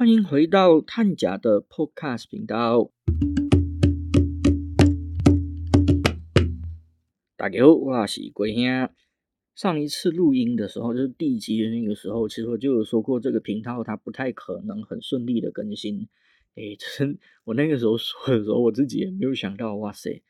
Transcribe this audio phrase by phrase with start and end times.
[0.00, 2.90] 欢迎回到探甲的 Podcast 频道。
[7.36, 8.64] 大家好，我是龟兄。
[9.54, 16.08] 上一次录音的时候，就是第一集的那个时候，其实我就有说过，这个频道它不太可能很顺利的更新。
[16.54, 20.22] 诶，真我那个时候说的时候，我自己也没有想到，哇塞，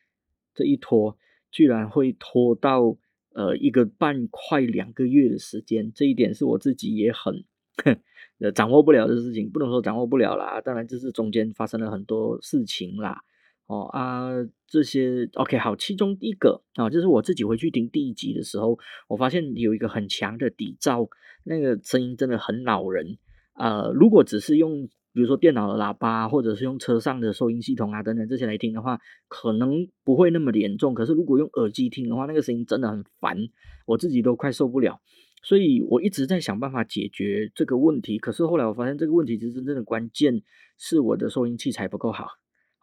[0.53, 1.17] 这一拖
[1.49, 2.97] 居然会拖到
[3.31, 7.45] 呃一个半快两个月的时间，这一点是我自己也很
[8.41, 13.21] 呃掌握不了的事情，不能说掌握不了啦，当然这是中间发生了很多事情啦。
[13.67, 14.29] 哦啊，
[14.67, 21.07] 这些 OK 好，其中一个啊，就是我自己回去听第一集的时候，我发现有一个很强的底噪，
[21.45, 23.17] 那个声音真的很恼人。
[23.53, 28.99] 呃，如果只是用比如说电脑的喇叭，或者是用车上的收音系统啊等等这些来听的话，
[29.29, 30.93] 可能不会那么严重。
[30.93, 33.37] 可是如果用耳机听的话，那个声音真的很烦，
[33.85, 34.99] 我自己都快受不了。
[35.41, 38.17] 所以我一直在想办法解决这个问题。
[38.19, 40.41] 可是后来我发现这个问题其实真正的关键
[40.77, 42.27] 是我的收音器材不够好。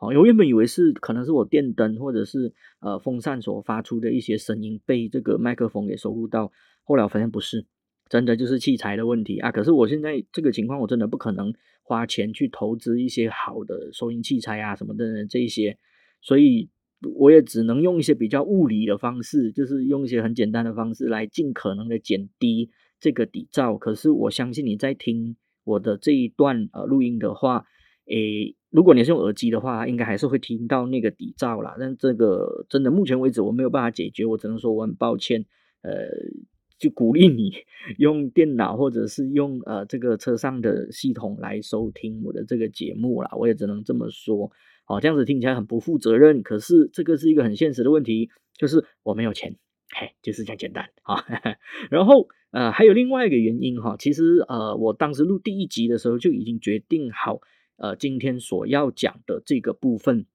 [0.01, 6.53] 哦，我原本以为是可能是我电灯或者是呃风扇所发出的一些声音被这个麦克风给收录到，
[6.85, 7.67] 后来我发现不是，
[8.09, 9.51] 真的就是器材的问题啊。
[9.51, 15.77] 可是我现在这个情况，我真的不可能花钱去投资一些好的收音器材啊什么的这一些，
[16.21, 16.71] 所以
[17.15, 23.79] 我也只能用一些比较物理的方式，就是用一些很简单的方式来尽可能的减低这个底噪。
[23.79, 27.65] 可是我相信你在听我的这一段呃录音的话，
[28.07, 28.55] 诶。
[28.71, 31.75] 如果你是用耳机的话，应该还是会听到那个底噪啦。
[31.81, 35.47] 但这个真的目前为止我没有办法解决，我只能说我很抱歉。
[35.81, 36.07] 呃，
[36.79, 37.51] 就鼓励你
[37.97, 43.31] 用电脑或者是用呃这个车上的系统来收听我的这个节目啦。
[43.39, 44.51] 我也只能这么说。
[44.89, 49.55] 哦，这样子听起来很不负责任，可是这个是一个很现实的问题，就是我没有钱，
[49.95, 51.23] 嘿，就是这样简单啊。
[51.91, 57.41] 然后呃还有另外一个原因哈，其实呃我当时录第一集的时候就已经决定好。
[57.81, 60.27] 呃，今天所要讲的这个部分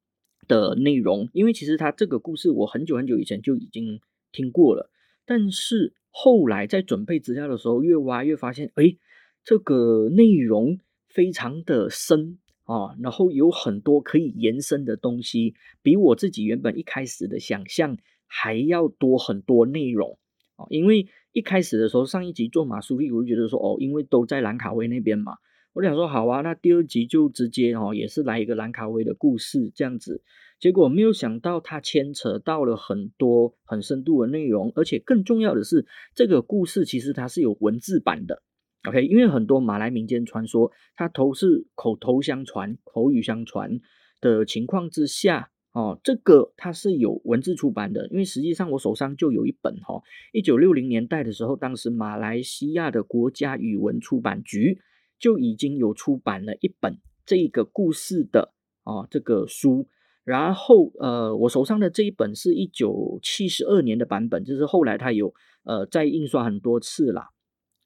[0.48, 4.00] 的内容，因为其实他这个故事我很久很久以前就已经
[4.32, 4.90] 听过了，
[5.26, 8.96] 但是后来在准备资料的时候，越挖越发现，哎，
[9.44, 20.18] 这个内容非常的深啊，然后有很多可以延伸的东西，比我自己原本一开始的想象还要多很多内容
[20.56, 20.66] 啊。
[20.70, 25.34] 因为一开始的时候，上一集做马苏利，我就觉得说，哦，因为都在兰卡威那边嘛。
[25.74, 30.22] 我想说好啊，那第二集就直接哦，也是来一个兰卡威的故事这样子。
[30.60, 38.44] 结果没有想到，它牵扯到了很多很深度的内容，而且更重要的是，这个故事其实它是有文字版的。
[38.88, 43.80] OK，因为很多马来民间传说，它都是口头相传、口语相传
[44.22, 48.08] 的情况之下哦，这个它是有文字出版的。
[48.10, 50.02] 因为实际上我手上就有一本哈，
[50.32, 54.80] 一九六零年代的时候，当时马来西亚的国家语文出版局。
[55.20, 59.88] 就已经有出版了一本这个故事的啊这个书，
[60.26, 65.34] 然后呃我手上的这一本是一九七十二年的版本，就是后来它有
[65.64, 67.30] 呃再印刷很多次啦，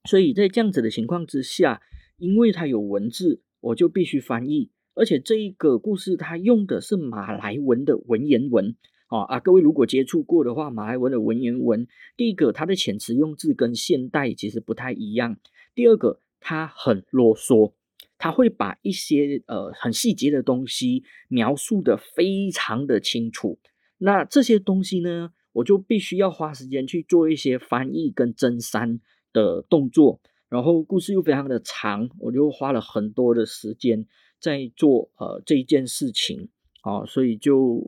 [0.08, 1.82] 所以在这样子的情况之下，
[2.18, 8.76] 因为它有文字，我就必须翻译，而且这一个故事它用的是马来文的文言文
[9.08, 11.86] 啊啊各位如果接触过的话，马来文的文言文，
[12.16, 15.38] 第一个它的遣词用字跟现代其实不太一样，
[15.76, 16.22] 第二个。
[16.40, 17.74] 它很啰嗦，
[18.20, 23.60] 他会把一些呃很细节的东西描述的非常的清楚。
[23.98, 29.02] 那这些东西呢，我就必须要花时间去做一些翻译跟增删
[29.34, 30.20] 的动作。
[30.50, 34.06] 然后故事又非常的长，我就花了很多的时间
[34.40, 36.50] 在做呃这一件事情。
[36.84, 37.84] 哦，所以就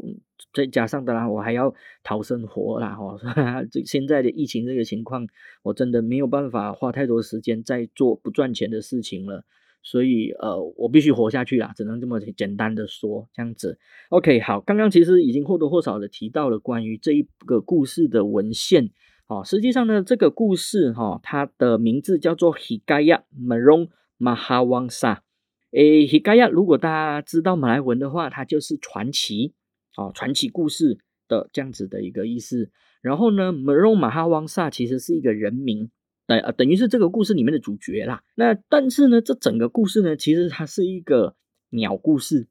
[0.54, 1.74] 再加上当然我还要
[2.04, 3.18] 讨生活啦，哦，
[3.72, 5.26] 这现在的疫情这个情况，
[5.64, 9.46] 我真的没有办法花太多时间在做不赚钱的事情了，
[9.84, 13.80] 所以呃，我必须活下去啦，只能这么简单的说这样子。
[14.10, 18.90] OK，好，刚刚其实已经或多或少的提到了关于这一个故事的文献，
[19.30, 25.20] 哦，实际上呢，这个故事哈，它的名字叫做 Hikaya Merong Mahawangsa。
[25.70, 29.54] 诶，希盖亚，如果大家知道马来文的话，它就是传奇
[29.96, 30.98] 哦，传奇故事
[31.28, 32.72] 的这样子的一个意思。
[33.04, 35.92] 然后呢，马荣马哈旺萨其实是一个人名，
[36.26, 38.24] 等呃等于是这个故事里面的主角啦。
[38.34, 41.36] 那但是呢，这整个故事呢，其实它是一个
[41.70, 42.48] 鸟故事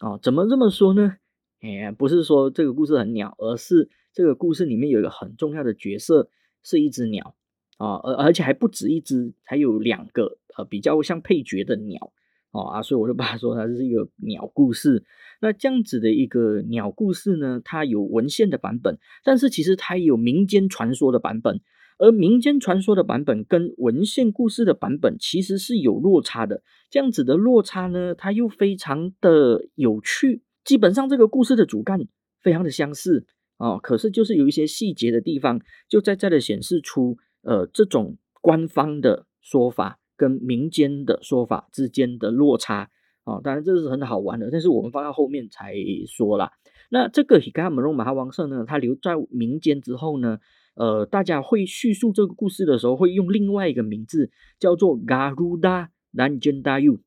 [0.00, 0.18] 哦。
[0.22, 1.16] 怎么这么说呢？
[1.60, 6.28] 哎，不是说这个故事很鸟，而是这个故事里面有一个很重要的角色
[6.62, 7.34] 是一只鸟
[7.78, 12.12] 啊，而而且还不止一只，还有两个呃比较像配角的鸟。
[12.52, 15.02] 哦啊，所以我就把它说它是一个鸟故事。
[15.40, 21.62] 那这样子的一个鸟故事呢，它有文献的版本，但是其实它有民间传说的版本。
[21.98, 26.62] 而民间传说的版本跟文献故事的版本其实是有落差的。
[26.90, 30.42] 这样子的落差呢，它又非常的有趣。
[30.62, 32.06] 基本上这个故事的主干
[32.40, 33.24] 非常的相似
[33.62, 42.90] 哦，可是就是有一些细节的地方，就在这里显示出呃这种官方的说法跟民间的说法之间的落差
[43.22, 43.40] 啊。
[43.40, 45.76] 当然这是很好玩的，但是我们放到后面才
[46.08, 46.50] 说啦。
[46.90, 50.40] 那这个 Hikaru 马哈王社呢，它留在民间之后呢，
[50.74, 56.98] 呃，大家会叙述这个故事的时候，会用另外一个名字叫做 Garuda Nandayu，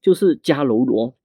[0.00, 1.16] 就是迦楼罗。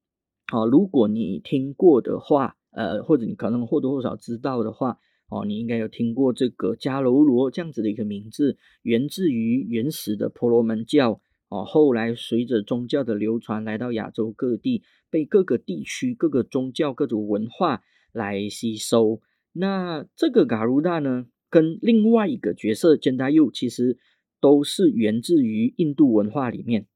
[0.52, 4.98] 好，如果你听过的话，呃，或者你可能或多或少知道的话，
[5.30, 17.82] 哦，你应该有听过这个迦楼罗这样子的一个名字，源自于原始的婆罗门教，哦，后来随着宗教的流传，来到亚洲各地，被各个地区、各个宗教、各种文化
[18.12, 19.22] 来吸收。
[19.54, 23.98] 那这个嘎鲁达呢，跟另外一个角色坚达佑，其实
[24.40, 26.88] 都是源自于印度文化里面。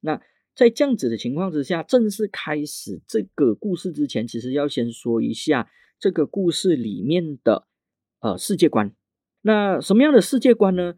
[0.00, 0.22] 那
[0.54, 7.66] 在这样子的情况之下，正式开始这个故事之前，其实要先说一下这个故事里面的
[8.20, 8.94] 呃世界观。
[9.42, 10.96] 那什么样的世界观呢？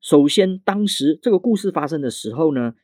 [0.00, 2.74] 首先，当时这个故事发生的时候呢，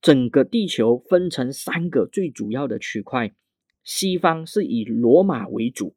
[0.00, 3.34] 整个地球分成三个最主要的区块，
[3.82, 5.94] 西方是以罗马为主，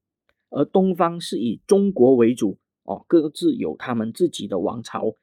[0.50, 5.16] 而东方是以中国为主，哦，各自有他们自己的王朝。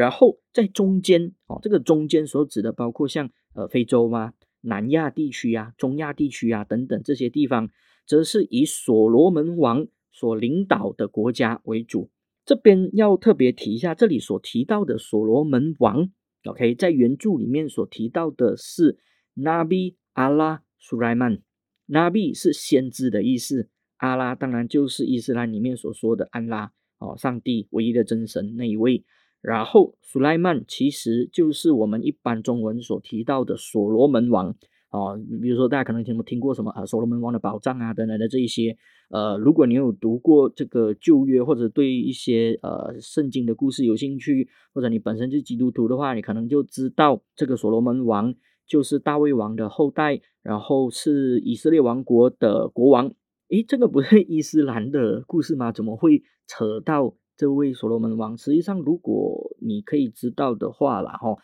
[0.00, 3.30] 然后在中间，哦，这个中间所指的包括像。
[3.52, 4.32] 呃，非洲吗？
[4.60, 7.68] 南亚地区啊，中亚地区啊，等等这些地方，
[8.06, 12.12] 则是以所罗门王所领导的国家为主。
[12.44, 16.08] 这边要特别提一下，这里所提到的所罗门王
[16.44, 19.00] ，OK，在原著里面所提到的是
[19.34, 21.40] Nabi Allah Sulaiman。
[21.88, 26.70] Nabi 是先知的意思，阿拉当然就是伊斯兰里面所说的安拉
[27.00, 29.04] 哦，上帝唯一的真神那一位。
[29.42, 34.54] 然后，苏莱曼其实就是我们一般中文所提到的所罗门王
[34.90, 35.18] 哦。
[35.40, 38.76] 比如说，大家可能听听过什么啊，所罗门王的宝藏啊等等的这一些。
[39.08, 48.34] 呃，如果你有读过这个旧约，或者对一些呃圣经的故事有兴趣，或者你本身是基督徒的话，你可能就知道这个所罗门王
[48.66, 53.12] 就是大卫王的后代，然后是以色列王国的国王。
[53.48, 55.72] 诶，这个不是 伊斯兰的故事吗？
[55.72, 57.14] 怎么会扯到？
[57.40, 61.38] 这位所罗门王，实际上如果你可以知道的话啦，哈，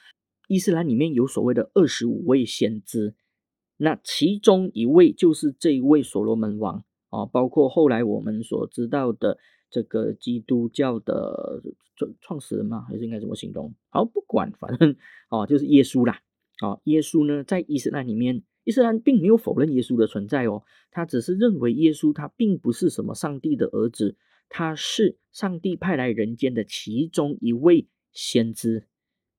[0.47, 3.15] 伊斯兰里面有所谓的二十五位先知，
[3.79, 9.39] 那其中一位就是这一位所罗门王啊，包括后来我们所知道的
[9.71, 11.63] 这个基督教的
[11.97, 13.75] 创创始人嘛，还是应该怎么形容？
[13.89, 14.95] 好，不管，反正
[15.31, 16.21] 哦，就是耶稣啦，
[16.59, 24.19] 啊，耶稣呢，在伊斯兰里面，伊斯兰并没有否认耶稣的存在哦，他只是认为耶稣他并不是什么上帝的儿子。
[24.49, 28.87] 他是上帝派来人间的其中一位先知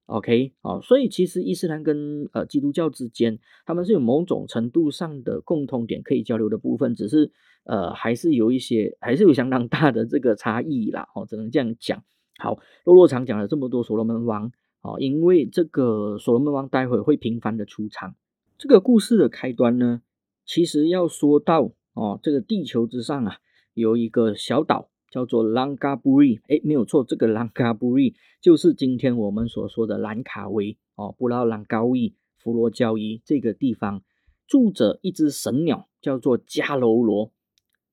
[0.06, 7.31] ，OK，哦，所以其实伊斯兰跟呃基督教之间，他们是有某种程度上的共通点可以交流的部分，只是
[7.63, 12.04] 呃还是有一些，还是有相当大的这个差异啦，哦，只能这样讲。
[12.38, 14.51] 好，洛洛常讲了这么多所罗门王，
[14.81, 18.15] 哦，因为这个所罗门王待会会频繁的出场。
[18.59, 20.04] 这个故事的开端呢，
[20.45, 23.38] 其实要说到哦，这个地球之上啊，
[23.74, 24.89] 有一个小岛。
[25.09, 34.04] 叫做兰卡布瑞，哎，没有错，这个兰卡布瑞就是今天我们所说的兰卡威哦，布拉兰高伊弗罗交伊这个地方
[34.48, 37.31] 住着一只神鸟，叫做迦楼罗。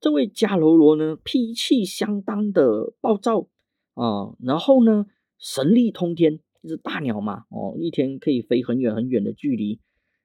[0.00, 3.48] 这位迦楼罗呢，脾气相当的暴躁
[3.94, 5.06] 啊，然后呢，
[5.38, 9.80] 神力通天，一只大鸟嘛，哦，一天可以飞很远很远的距离。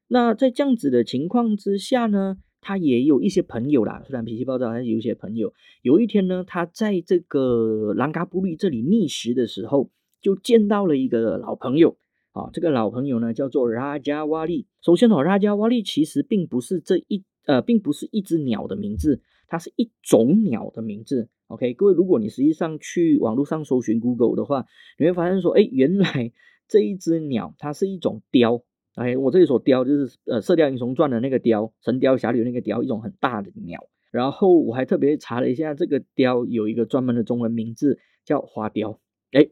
[0.08, 2.38] 那在这样子的情况之下呢？
[2.62, 5.54] 他也有一些朋友啦，虽然脾气暴躁，还是有一些朋友。
[5.82, 9.90] 有一天呢，他在这个兰嘎布利这里觅食的时候，
[10.22, 11.98] 就见到了一个老朋友
[12.34, 12.50] 啊。
[12.52, 14.68] 这个老朋友呢，叫做拉加瓦利。
[14.82, 21.30] 首先哦，拉加瓦利其实并不是这一呃，并不是一只鸟的名字，它是一种鸟的名字。
[21.48, 24.66] OK，各位，如果你实际上去网络上搜寻 Google 的话，
[25.00, 26.32] 你会发现说，哎，原来
[26.68, 28.62] 这一只鸟它是一种雕。
[29.00, 33.80] 哎，我这里所雕就是呃《射雕英雄传》的那个雕，神雕侠侣那个雕，一种很大的鸟。
[34.12, 39.00] 然后我还特别查了一下，这个雕有一个专门的中文名字，叫花雕。
[39.32, 39.48] 哎，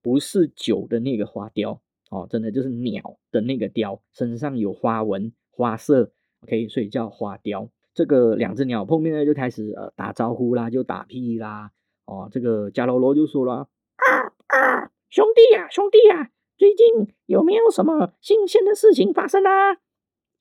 [0.00, 6.10] 不是酒的那个花雕哦，真的就是鸟的那个雕，身上有花纹、花色。
[6.44, 7.68] OK，所以叫花雕。
[7.92, 11.72] 这个两只鸟碰面呢，就开始呃打招呼啦，就打屁啦。
[12.06, 13.68] 哦，这个迦罗罗就说了
[14.00, 14.08] ：“啊
[14.46, 19.74] 啊，兄弟呀，兄弟呀！”最近有没有什么新鲜的事情发生啊？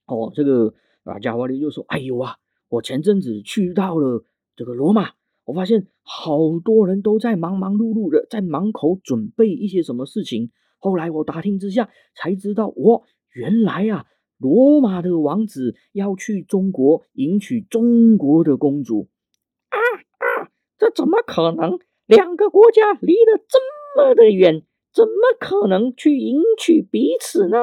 [0.07, 2.37] 哦，这个啊，加瓦利就说：“哎呦啊，
[2.69, 5.11] 我前阵子去到了这个罗马，
[5.45, 10.49] 我发现好多人都在忙忙碌碌的在门口准备一些什么事情。
[10.79, 14.07] 后来我打听之下才知道，哇，原来啊，
[14.39, 19.07] 罗马的王子要去中国迎娶中国的公主。
[19.69, 21.77] 啊啊，这怎么可能？
[22.07, 23.59] 两个国家离得这
[24.01, 24.63] 么的远，
[24.97, 27.57] 怎么可能去迎娶彼此呢？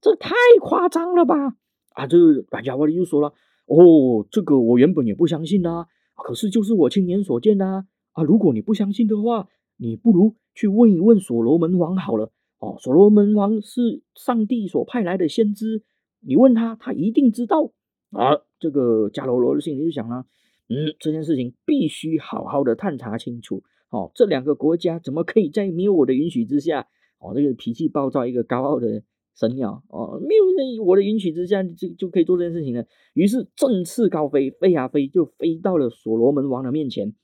[0.00, 1.54] 这太夸张了吧！
[1.90, 3.32] 啊，这大家伙里就说了，
[3.66, 7.84] 哦，这个我原本也不相信呐，可是就是我亲眼所见呐。
[8.10, 12.32] 啊，如果你不相信的话，你不如去问一问所罗门王好了。
[12.58, 15.84] 哦，所罗门王是上帝所派来的先知，
[16.18, 17.70] 你问他，他一定知道。
[18.10, 20.26] 啊，这个迦罗罗的心里就想了，
[20.68, 23.62] 嗯，这件事情必须好好的探查清楚。
[23.90, 26.86] 哦，这两个国家怎么可以在没有我的允许之下，
[27.18, 29.02] 哦，这个脾气暴躁、一个高傲的
[29.34, 32.84] 神鸟，哦，没有在我的允许之下就就可以做这件事情呢？
[33.14, 37.14] 于是振翅高飞，飞呀飞，就飞到了所罗门王的面前。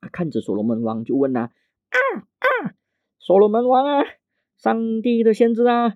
[0.00, 1.98] 他看着所罗门王，就问他：啊
[2.38, 2.74] 啊，
[3.18, 4.04] 所罗门王啊，
[4.56, 5.94] 上帝的先知啊，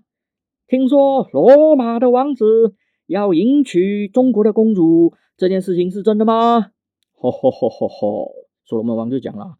[0.68, 2.74] 听说罗马的王子
[3.06, 6.72] 要迎娶中国的公主，这件事情是真的吗？
[7.14, 8.32] 吼吼吼吼吼！
[8.64, 9.56] 所罗门王就讲了。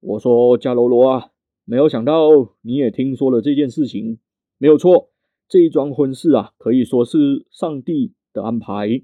[0.00, 1.30] 我说加罗罗啊，
[1.64, 2.30] 没有想到
[2.62, 4.18] 你也听说了这件事情，
[4.58, 5.10] 没有错，
[5.48, 9.02] 这一桩婚事啊，可以说是上帝的安排，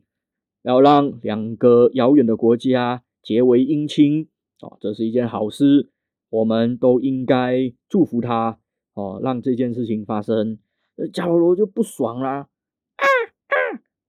[0.62, 4.29] 要让两个遥远的国家结为姻亲
[4.61, 5.91] 啊，这是一件好事，
[6.31, 8.59] 我们都应该祝福他
[8.95, 10.59] 哦，让这件事情发生。
[11.12, 12.49] 加罗罗就不爽啦，
[12.97, 13.55] 啊啊，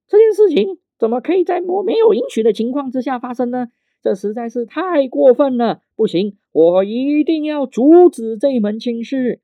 [0.08, 3.68] 这件事情怎么可以在我没有允许的情况之下发生呢？
[4.08, 9.42] 这实在是太过分了，不行，我一定要阻止这门亲事。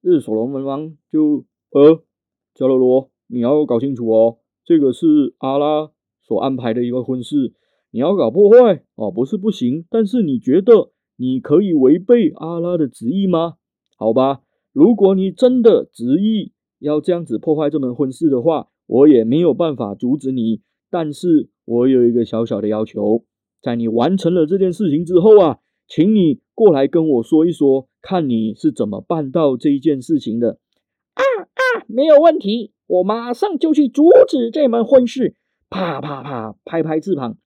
[0.00, 2.02] 日所罗门王就呃，
[2.56, 5.92] 加罗罗，你要搞清楚哦，这个是阿拉
[6.24, 7.54] 所安排的一个婚事，
[7.92, 13.58] 你要搞破坏哦，不是不行，但是你觉得你可以违背阿拉的旨意吗？
[13.96, 14.40] 好吧，
[14.72, 23.24] 如果你真的执意要这样子破坏这门婚事的话，我也没有办法阻止你，但是我有一个小小的要求。
[23.64, 30.58] 在你完成了这件事情之后啊，请你过来跟我说一说，看你是怎么办到这一件事情的。
[31.14, 35.34] 啊啊，没有问题，我马上就去阻止这门婚事。
[35.70, 37.38] 啪啪啪，拍拍翅膀，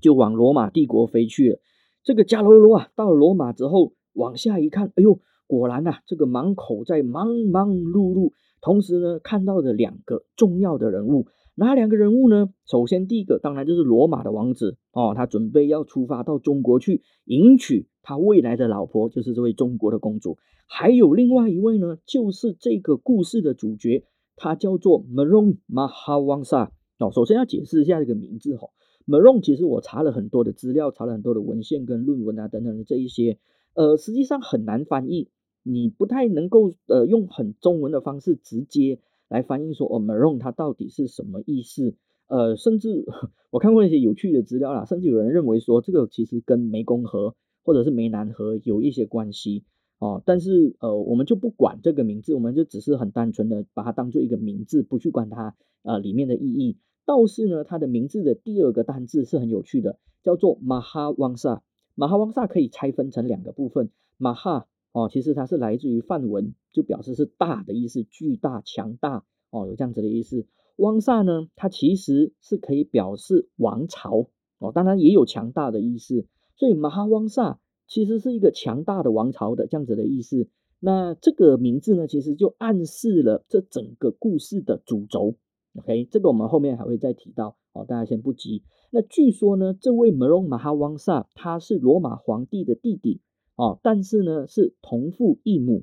[0.00, 1.58] 就往罗马帝国飞去了。
[2.02, 8.32] 这个加罗罗啊，到了罗马之后，往下一看，哎呦，果然呐，这个门口在忙忙碌碌，
[8.62, 11.26] 同时呢，看到的两个重要的人物。
[11.58, 12.50] 哪两个人物呢？
[12.66, 20.38] 首先，第一个当然就是罗马的王子哦，他准备要出发到中国去迎娶他未来的老婆，就是这位中国的公主。
[20.68, 24.04] 还有另外一位呢，就是这个故事的主角，
[24.36, 26.68] 他叫做 Maron Mahawansa
[27.00, 27.10] 哦。
[27.12, 28.68] 首先要解释一下这个名字哈
[29.04, 33.36] ，Maron 其实我查了很多的资料，查了很多的文献跟论文啊等等的这一些，
[33.74, 35.28] 呃，实际上很难翻译，
[35.64, 39.00] 你不太能够呃用很中文的方式直接。
[39.28, 41.94] 来翻译说哦，Maron 它到底是什么意思？
[42.28, 43.06] 呃，甚至
[43.50, 49.64] 我看过一些有趣的资料啦，甚至有人认为说这个其实跟湄公河或者是湄南河有一些关系
[49.98, 50.22] 哦。
[50.26, 56.76] 但是呃，我们就不管这个名字，我们就只是很单纯的把它当做一个名字，不去管它呃里面的意义。
[57.06, 61.62] 倒是呢，它的名字的第二个单字是很有趣的，叫做马哈旺萨。
[61.94, 64.66] 马哈旺萨可以拆分成两个部分，马哈。
[64.98, 70.44] 哦，其实它是来自于梵文，就表示是大的意思，巨大、强大哦，有这样子的意思。
[70.74, 74.28] 汪萨呢，它其实是可以表示王朝
[74.58, 76.26] 哦，当然也有强大的意思。
[76.56, 80.48] 所以马哈汪萨其实是一个强大的王朝的这样子的意思。
[80.80, 85.36] 那这个名字呢，其实就暗示了这整个故事的主轴。
[85.76, 88.64] OK，这个我们后面还会再提到哦，大家先不急。
[88.90, 93.20] 那据说呢，这位 Meron 马哈汪萨他是罗马皇帝的弟弟。
[93.58, 95.82] 哦，但是呢，是同父异母。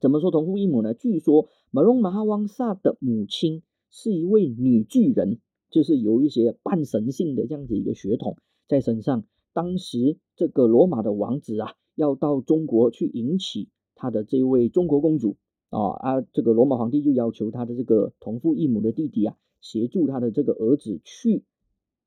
[0.00, 0.94] 怎么说同父异母呢？
[0.94, 5.38] 据说马龙马哈旺萨的母亲是一位女巨人，
[5.70, 9.24] 就是有一些半神性的这样子一个血统在身上。
[9.52, 15.36] 当时这个罗马的王子啊，要到中国去迎娶他的这位中国公主
[15.68, 21.44] 啊啊，这个罗马皇帝就要求他的这个同父异母的弟弟啊，协助他的这个儿子去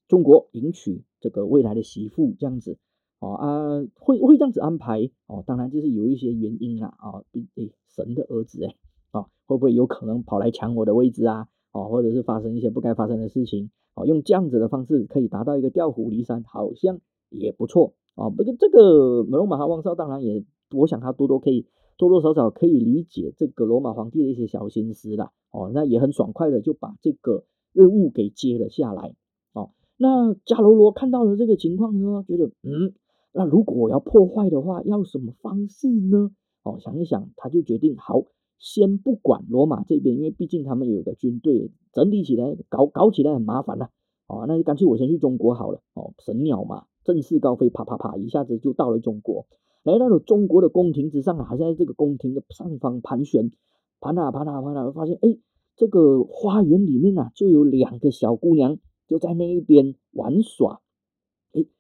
[0.08, 2.80] 中国迎娶这个未来的媳妇，这样子。
[3.20, 7.24] 哦啊，会会这样子安排哦，当然就是有一些原因啦啊，
[7.56, 8.76] 诶，神的儿子诶，
[9.12, 11.48] 啊，会不会有可能跑来抢我的位置啊？
[11.72, 13.72] 哦，或者是发生一些不该发生的事情？
[13.96, 18.30] 哦，用这样子的方式可以达到一个调虎离山，好像也不错哦。
[18.30, 20.46] 不过这个罗马哈旺少当然也，
[20.76, 21.66] 我想他多多可以
[21.98, 25.32] 多多少少可以理解这个罗马皇帝的一些小心思啦。
[25.52, 29.16] 哦，那也很爽快的就把这个任务给接了下来。
[29.54, 32.94] 哦，那加罗罗看到了这个情况呢，觉得嗯。
[33.38, 36.32] 那如果我要破坏的话，要什么方式呢？
[36.64, 38.24] 哦，想一想，他就决定好，
[38.58, 43.90] 先不管罗马这边，因为毕竟他们有个军队，整理起来搞搞起来很麻烦呐。
[44.26, 45.82] 哦，那就干脆我先去中国好了。
[45.94, 49.46] 哦，神鸟嘛，振翅高飞，啪啪啪，一下子就到了中国，
[49.84, 53.52] 来到了中国的宫廷之上啊，还在这个宫廷的上方盘旋，
[54.00, 55.38] 盘啊盘啊盘啊，发现哎，
[55.76, 60.82] 这个花园里面啊，就有两个小姑娘就在那一边玩耍。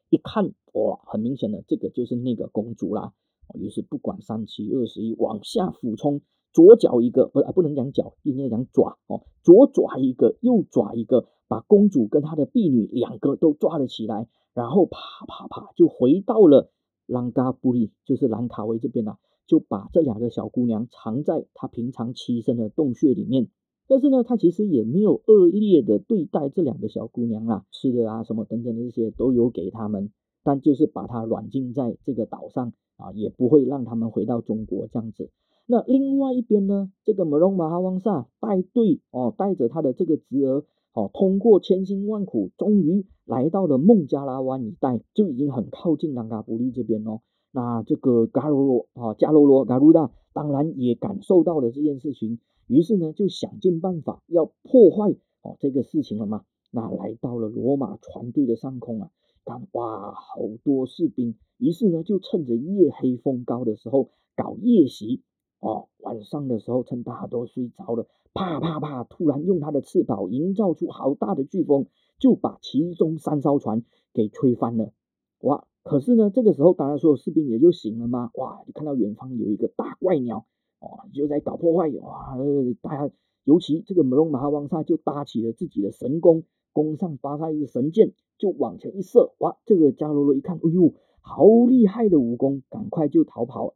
[0.09, 3.13] 一看哇，很明显的，这个就是那个公主啦。
[3.53, 6.21] 于是不管三七二十一，往下俯冲，
[6.53, 16.71] 左脚一个，不是不能讲脚，应该讲爪哦，左爪一个，右爪一个，把公主跟她的婢女两个都抓了起来，然后啪啪啪就回到了
[17.05, 23.49] 兰嘎布里，就是兰卡威这边啊，就把这两个小姑娘藏在她平常栖身的洞穴里面。
[23.87, 30.11] 但是呢，他其实也没有恶劣的对待这两个小姑娘啊，吃的啊什么等等的这些都有给他们，
[30.43, 32.73] 但就是把她软禁在这个岛上。
[32.99, 35.29] 啊，也不会让他们回到中国这样子。
[35.67, 47.21] 那另外一边呢，这个摩隆马哈旺萨带队哦，带着他的这个侄儿哦，通过千辛万苦，终于来到了孟加拉湾一带，就已经很靠近兰卡布利这边哦。
[47.51, 56.45] 那这个加罗罗啊，加罗罗加鲁达当然也感受到了这件事情，于是呢就想尽办法要破坏哦这个事情了嘛。
[56.69, 59.11] 那来到了罗马船队的上空啊。
[59.45, 65.23] 看哇，好多士兵，于是呢，就趁着夜黑风高的时候搞夜袭
[65.61, 65.87] 哦。
[65.99, 71.87] 晚上的时候，趁大家都睡着了，啪啪啪，突然用他的翅膀营造出好大的飓风，
[72.19, 74.91] 就把其中三艘船给吹翻了。
[75.39, 75.65] 哇！
[75.81, 78.31] 可是呢，这个时候，当然所有士兵也就醒了嘛。
[78.33, 78.61] 哇！
[78.65, 80.45] 就看到远方有一个大怪鸟，
[80.79, 81.89] 哦，就在搞破坏。
[82.01, 82.37] 哇！
[82.81, 86.43] 大家，尤其这个摩隆马哈旺萨就搭起了自己的神弓，
[86.73, 88.13] 弓上发下一个神箭。
[88.37, 89.57] 就往前一射，哇！
[89.65, 93.73] 这个加罗罗一看，哎呦，好厉害的武功，赶快就逃跑。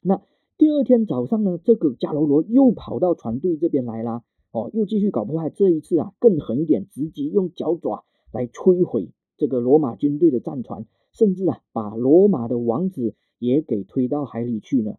[0.00, 0.22] 那
[0.56, 5.50] 第二天早上呢，这个加罗罗又跑到船队这边来啦，哦，又继续搞破坏。
[5.50, 14.98] 这一次啊，更狠一点，直接用脚爪来摧毁这个罗马军队的战船，甚至啊，把罗马的王子也给推到海里去了。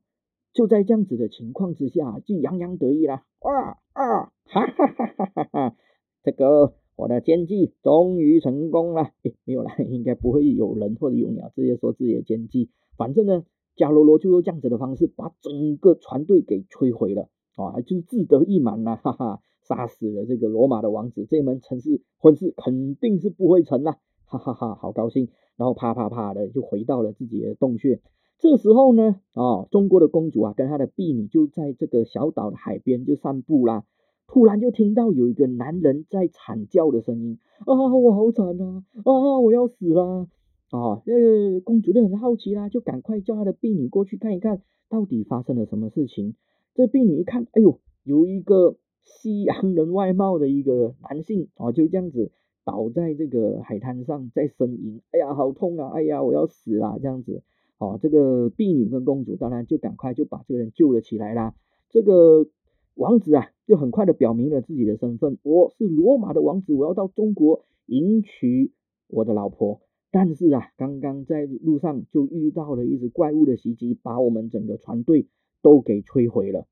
[0.54, 5.76] 就在这样子的情况之下，就洋洋得意啦，哇啊，哈哈哈哈哈哈，
[6.24, 6.74] 这个。
[6.98, 12.70] 我的奸计终于成功了，哎，没有了，应该不会有人或者有鸟直接说自己的奸计。
[12.96, 13.44] 反正呢，
[13.76, 25.30] 加罗罗就用这样子的方式把整个船队给摧毁了，啊，就是自得意满了，哈哈，杀死了这个罗马的王子，这门城市婚事肯定是不会成了，哈哈哈，好高兴。
[25.58, 28.00] 然后啪啪啪的就回到了自己的洞穴。
[28.42, 33.86] 这时候呢，啊，中国的公主啊跟她的婢女就在这个小岛的海边就散步啦。
[34.26, 37.76] 突然就听到有一个男人在惨叫的声音啊！
[37.76, 38.84] 我好惨啊！
[39.04, 39.40] 啊！
[39.40, 40.28] 我要死了！
[40.72, 41.04] 啊！
[41.06, 46.34] 呃，公主就很好奇啦，就赶快叫她的婢女过去看一看，到底发生了什么事情。
[46.74, 52.32] 这婢女一看，哎呦，有一个西洋人外貌的一个男性啊，就这样子
[52.64, 55.92] 倒在这个海滩上在呻吟，哎呀，好痛啊！
[55.94, 56.98] 哎呀，我要死了！
[57.02, 57.44] 这样子，
[57.82, 61.54] 哦，这个婢女跟公主当然就赶快就把这个人救了起来啦。
[61.90, 62.48] 这个。
[62.96, 68.74] 王子啊，就很快的表明了自己的身份，我是罗马的王子，我要到中国迎娶
[69.08, 69.80] 我的老婆。
[70.12, 75.30] 但是啊，刚刚在路上就遇到了一只怪物的袭击，把我们整个船队
[75.62, 76.68] 都给摧毁了。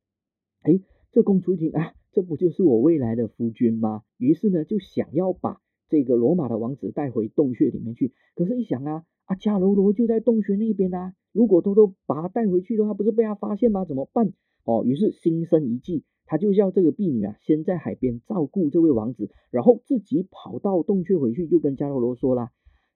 [0.62, 0.82] 哎，
[1.14, 4.04] 这公主一听啊，这不就是我未来的夫君吗？
[4.18, 8.14] 于是呢，就想要把这个罗马的王子带回洞穴里面去。
[8.36, 13.84] 可是，一想啊，啊伽罗罗就在洞穴那边啊，如果偷偷把他带回去的话，不是被他发现吗？
[13.84, 14.32] 怎么办？
[14.64, 16.06] 哦，于是心生一计。
[16.32, 22.52] 他就叫这个婢女啊，先在海边照顾这位王子，然后自己跑到洞穴回去，就跟加罗罗说了：“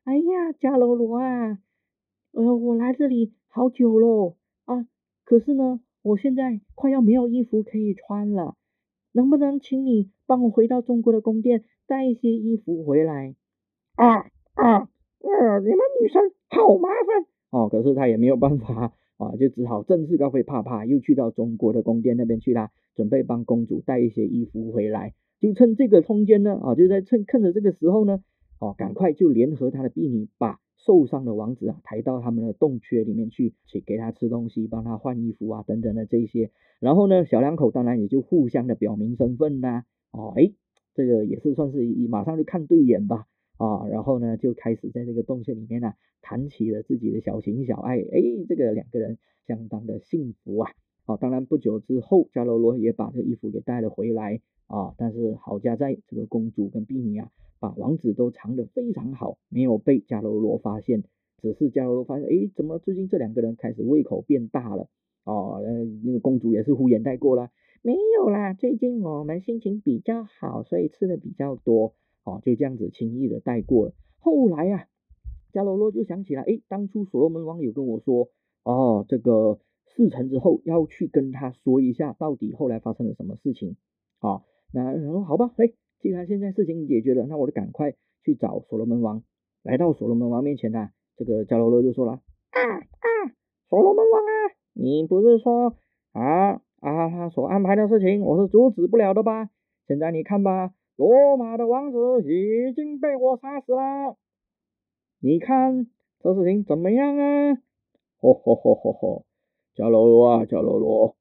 [0.06, 1.58] 哎呀，加罗罗啊，
[2.34, 4.88] 呃，我来这里好久喽啊，
[5.26, 8.56] 可是呢，我现在快要没有衣服可以穿了，
[9.14, 13.36] 能不能请你帮我回到中国的宫殿带一些衣服回来？”
[13.96, 14.20] 啊
[14.54, 18.94] 啊，啊，你们女生好麻烦哦，可是他也没有办法。
[19.18, 25.14] 啊，就只好振翅高飞，啪啪又去到中国的宫殿那边去啦，准备帮公主带一些衣服回来。
[25.40, 28.22] 就趁这个空间呢，啊，就在趁趁着这个时候呢，
[28.60, 36.52] 哦，赶快就联合他的婢女，把受伤的王子啊抬到他们的洞穴里面去，去给他吃东西，帮他换衣服啊等等的这些。
[36.80, 40.52] 然后呢，小两口当然也就互相的表明身份呐，哦，哎，
[40.94, 43.26] 这个也是算是马上就看对眼吧。
[43.58, 50.72] 啊，然后呢，就开始在这个洞穴里面呢，谈起了自己的小情小爱，哎，这个两个人相当的幸福啊。
[51.06, 54.96] 啊，当然不久之后，伽罗罗也把这衣服给带了回来啊。
[54.98, 57.30] 但是好家在这个公主跟婢女啊，
[57.64, 61.06] 把王子都藏得非常好，没有被伽罗罗发现。
[61.42, 64.90] 只是伽罗罗发现，哎，怎么最近这两个人开始胃口变大了？
[65.24, 71.94] 哦，呃，那个公主也是敷衍带过了，没有啦，最近我们心情比较好，所以吃的比较多，
[72.26, 73.94] 哦，就这样子轻易的带过了。
[74.20, 74.88] 后来啊，
[75.54, 78.28] 伽罗罗就想起来，哎，当初所罗门王有跟我说，
[78.64, 83.78] 哦，这个事成之后要去跟他说一下，到底后来发生了什么事情。
[84.20, 84.42] 啊，
[84.74, 85.72] 那说好吧，哎，
[86.04, 87.94] 既然现在事情解决了，那我就赶快
[88.26, 89.24] 去找所罗门王。
[89.64, 93.08] 来到所罗门王面前呢，这个伽罗罗就说了，啊啊，
[93.70, 94.52] 所罗门王啊。
[94.74, 95.78] 你不是说
[96.12, 99.50] 啊啊他所安排的事情我是阻止不了的吧？
[99.88, 104.18] 现在你看吧，罗马的王子已经被我杀死了，
[105.22, 105.88] 你看
[106.20, 107.56] 这事情怎么样啊？
[108.18, 109.26] 吼吼吼吼吼！
[109.74, 111.16] 伽罗罗啊，伽罗罗，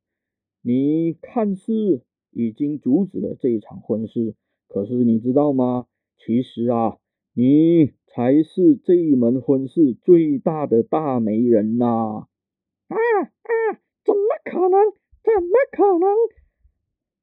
[0.60, 4.34] 你看似已经阻止了这一场婚事，
[4.72, 5.84] 可是你知道吗？
[6.16, 6.96] 其实啊，
[7.34, 11.84] 你才是这一门婚事最大的大媒人呐！
[12.88, 13.52] 啊啊！
[14.02, 14.80] 怎么可能？
[15.22, 16.08] 怎么可能？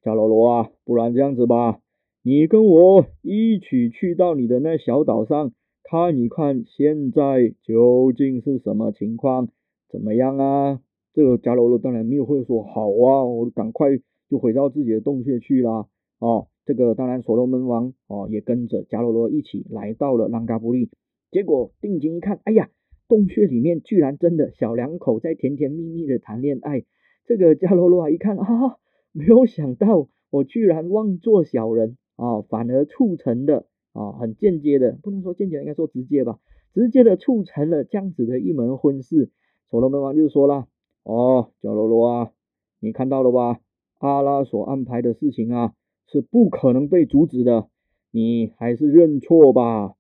[0.04, 1.80] 伽罗罗啊，不然这样子吧，
[2.22, 9.50] 你跟我一起去到你的那小岛上看一看，现在究竟是什么情况？
[9.90, 10.82] 怎么样啊？
[11.16, 13.90] 这个伽罗罗当然没有会说好啊，我赶快
[14.30, 15.88] 就回到自己的洞穴去啦。
[16.20, 20.92] 哦，这个当然所罗门王哦也跟着伽罗罗一起来到了朗嘎布利，
[21.32, 22.70] 结果定睛一看，哎呀！
[23.08, 26.84] 洞穴里面居然真的小两口在甜甜蜜蜜的谈恋爱，
[27.26, 28.78] 这个伽罗罗啊一看啊，
[29.14, 36.38] 没有想到我居然妄作小人啊，反而促成的啊，很间接的，不能说间接，应该说直接吧，
[36.76, 39.32] 直接的促成了这样子的一门婚事。
[39.72, 40.68] 所罗门王就说了，
[41.02, 42.32] 哦，伽罗罗啊，
[42.80, 43.60] 你看到了吧？
[43.98, 45.74] 阿拉所安排的事情啊，
[46.12, 47.70] 是不可能被阻止的，
[48.12, 49.96] 你还是认错吧。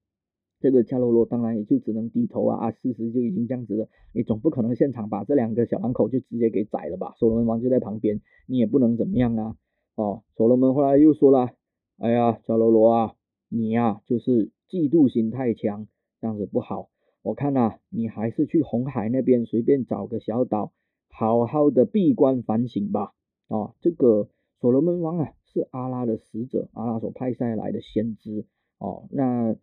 [0.59, 2.71] 这个伽罗罗当然也就只能低头啊啊！
[2.71, 7.13] 事实就已经这样子了，你总不可能现场把这两个小两口就直接给宰了吧？
[7.17, 9.55] 所罗门王就在旁边，你也不能怎么样啊！
[9.95, 11.51] 哦，所罗门后来又说了
[11.97, 13.13] ：“哎呀，伽罗罗啊，
[13.47, 15.87] 你呀就是嫉妒心太强，
[16.19, 16.89] 这样子不好。
[17.21, 20.73] 我看呐，你还是去红海那边随便找个小岛，
[21.09, 23.13] 好好的闭关反省吧。
[23.47, 24.27] 哦，这个
[24.59, 28.45] 所罗门王啊，是阿拉的使者，阿拉所派下来的先知。
[28.77, 29.55] 哦，那。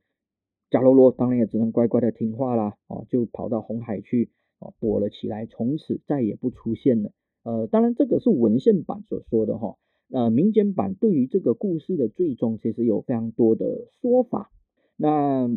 [0.68, 7.12] 伽罗罗当然也只能乖乖的听话啦，哦，就跑到红海去，哦，躲了起来，从此再也不出现了。
[7.44, 9.76] 呃，当然这个是文献版所说的哈，
[10.10, 14.50] 呃，民间版对于这个故事的最终其实有非常多的说法。
[14.96, 15.48] 那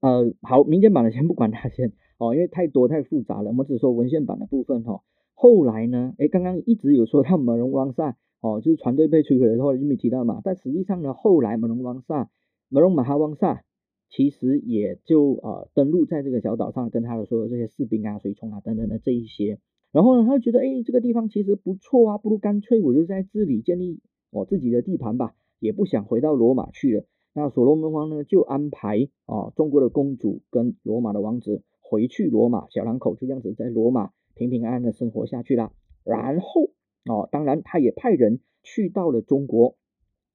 [0.00, 5.02] 呃，好，民间版的先不管它先，哦，因为太多太复杂了，我们只说文献版的部分哈。
[5.34, 10.40] 后来呢，哎，刚刚一直有说到马龙王萨，哦，就是船队被摧毁了，后来就没提到嘛。
[10.44, 12.30] 但实际上呢，后来马龙王萨，
[12.68, 13.62] 马龙马哈王萨。
[14.08, 19.58] 其实也就呃登陆在这个小岛上，跟他的所有这些士兵啊、随从啊等等的这一些，
[19.90, 23.98] 然后呢，他就觉得哎这个地方其实不错啊，不如干脆我就在这里建立
[24.30, 27.04] 我自己的地盘吧，也不想回到罗马去了。
[27.34, 35.72] 那所罗门王呢就安排啊中国的公主跟罗马的王子回去罗马，小两口就这样子在罗马平平安安的生活下去了。
[36.04, 36.70] 然后
[37.06, 39.76] 哦，当然他也派人去到了中国，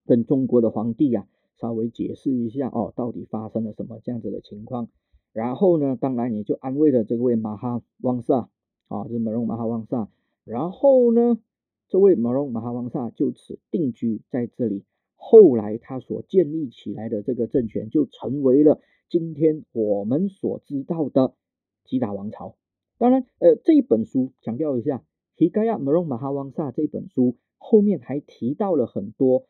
[0.06, 1.28] 跟中国的皇帝呀。
[1.58, 4.90] 稍微解释一下哦，到底发生了什么这样子的情况，
[5.32, 8.50] 然后呢，当然也就安慰了这位马哈旺萨
[8.88, 10.10] 啊，就是马龙马哈旺萨，
[10.44, 11.38] 然后呢，
[11.88, 14.84] 这位马龙马哈旺萨就此定居在这里，
[15.16, 21.36] 后来他所建立起来的这个政权就成为了今天我们所知道的
[21.86, 22.56] 吉达王朝。
[22.98, 24.98] 当然，呃，这一本书强调一下，
[25.36, 29.46] 《提盖亚马龙马哈旺萨》这本书后面还提到了很多。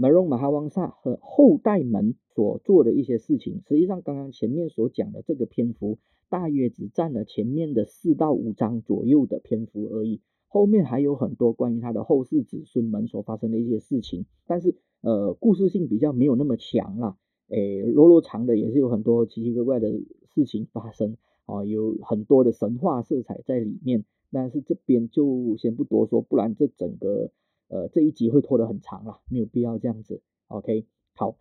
[0.00, 10.20] 马龙马哈旺萨和后代们所做的一些事情，实际上刚刚前面所讲的这个篇幅，大约只占了前面的四到五章左右的篇幅而已。
[10.46, 17.16] 后面还有很多关于他的后世子孙们所发生的一些事情，但是呃，故事性比较没有那么强啦。
[17.48, 19.90] 诶，罗罗长的也是有很多奇奇怪怪的
[20.32, 24.04] 事情发生啊，有很多的神话色彩在里面。
[24.30, 27.30] 但是这边就先不多说，不然这整个。
[27.70, 30.22] 呃，这一集会拖得很长了，没有必要这样子。
[30.46, 31.36] OK，好，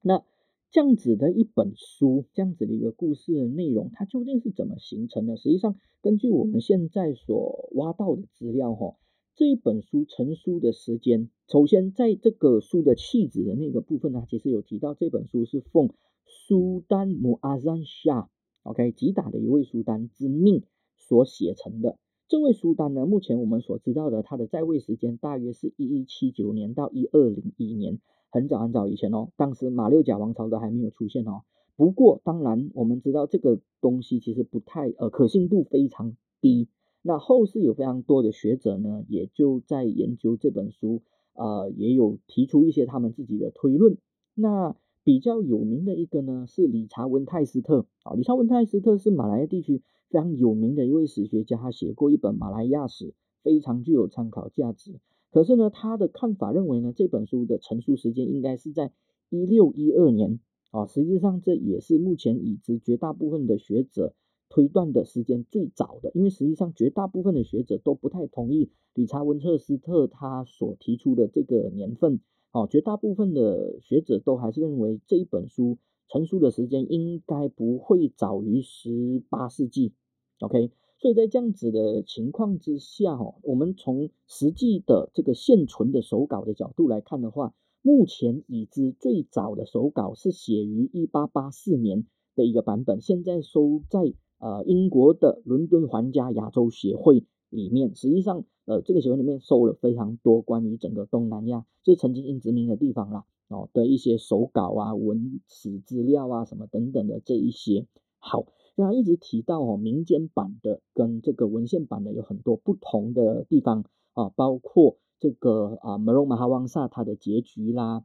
[0.00, 0.24] 那
[0.70, 5.36] 这样子的一本书，这样子的一个故事内容，它究竟是怎么形成的？
[5.36, 8.96] 实际上，根据我们现在所挖到的资料，哈，
[9.34, 15.90] 这一本书成书的时间，首先在这个书的气质的那个部分呢，其实有提到这本书是奉
[16.24, 18.30] 苏丹姆阿赞夏
[18.62, 20.62] ，OK，吉打的一位苏丹之命
[20.96, 21.98] 所写成的。
[22.28, 29.28] 这位苏丹呢，目前我们所知道的他的在位时间大约是一一七九年到一二零一年，很早很早以前哦。
[29.36, 31.42] 当时马六甲王朝都还没有出现哦。
[31.76, 36.68] 不过当然我们知道这个东西其实不太呃可信度非常低。
[37.02, 41.02] 那后世有非常多的学者呢，也就在研究这本书，
[41.34, 43.98] 呃，也有提出一些他们自己的推论。
[44.34, 44.74] 那
[45.06, 53.14] 比较有名的一个呢，是理查温泰斯特啊，理查温泰斯特是马来地区非常有名的一位史学家，他写过一本马来亚史，
[53.44, 54.98] 非常具有参考价值。
[55.30, 58.90] 可是呢，他的看法认为呢，这本书的成书时间应该是在
[59.30, 60.40] 一六一二年
[60.72, 64.12] 啊，实际上这也是目前已知绝大部分的学者。
[64.48, 72.20] 推断的时间最早的，因为实际上绝大部分的学者都不太同意理查温特斯特他所提出的这个年份，
[72.56, 75.76] 哦，绝大部分的学者都还是认为这一本书
[76.08, 79.92] 成书的时间应该不会早于十八世纪
[80.40, 94.14] ，OK，所以在这样子的情况之下，哦，我们从实际的这个现存的手稿的角度来看的话，目前已知最早的手稿是写于一八八四年的一个版本，现在收在。
[94.38, 97.24] 呃，英国的伦敦皇家亚洲协会
[97.56, 107.86] 里面，实际上，呃，这个协会里面收了非常多关于整个东南亚，就是曾经英殖民的地方啦，哦的一些手稿啊、文史资料啊什么等等的这一些。
[108.18, 118.04] 好，那一直提到哦，民间版的跟这个文献版的有很多不同的地方啊，包括这个啊，马龙马哈旺萨它的结局啦，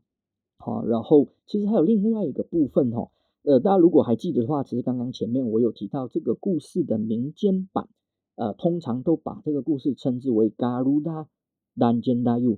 [0.58, 3.10] 好，然后其实还有另外一个部分哦。
[3.44, 7.90] 呃，大家如果还记得的话，其实刚刚前面我有提到这个故事的民间版，
[8.41, 11.27] 呃，通常都把这个故事称之为 Garuda
[11.77, 12.58] dan Jendayu，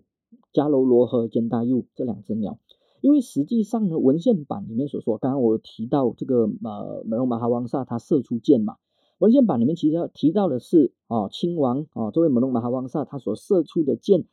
[0.53, 2.57] 加罗罗和肩大鹫这两只鸟，
[3.01, 8.77] 因为实际上呢，文献版里面所说，刚刚我提到这个呃，门龙马哈旺萨他射出箭嘛，
[9.17, 14.23] 文献版里面其实提到的是哦，亲王哦，这位门龙马哈旺萨他所射出的箭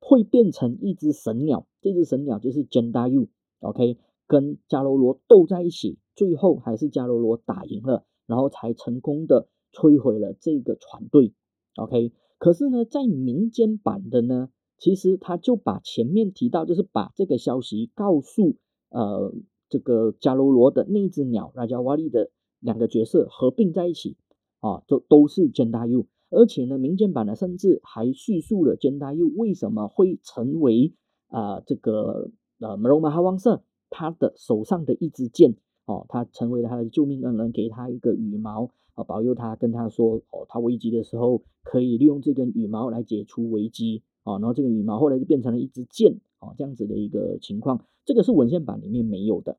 [0.00, 3.28] 会变成一只神鸟，这只神鸟就是肩大鹫
[3.60, 3.98] ，OK，。
[4.28, 11.34] 跟加罗罗斗在一起，最后还是加罗罗打赢了，然后才成功的摧毁了这个船队。
[11.76, 18.56] OK，可是呢，在民间版的呢，其实他就把前面提到，就是把这个消息告诉
[18.88, 19.34] 呃
[19.68, 24.16] 这个加罗罗的那只鸟拉加瓦利的两个角色合并在一起
[24.60, 30.94] 啊，都都是肩带鼬而且呢，民间版的甚至还叙述了肩带鼬为什么会成为
[31.28, 33.62] 啊这个呃 Meroma 哈旺色。
[33.88, 49.56] 他的手上的一支箭，哦，他成为了他的救命恩人，给他一个羽毛，啊，保佑他，跟他说，哦，他危机的时候可以利用这根羽毛来解除危机，哦，然后这个羽毛后来就变成了一支箭，哦，这样子的一个情况，这个是文献版里面没有的。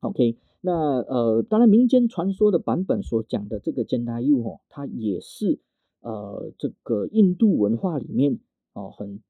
[0.00, 5.58] OK，那呃，当然民间传说的版本所讲的这个 Jendayu 哦，它也是
[6.00, 8.40] 呃这个印度文化里面
[8.72, 9.20] 哦很。